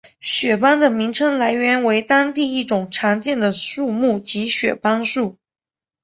[0.19, 5.37] 雪邦的名称来源为当地一种常见的树木即雪邦树。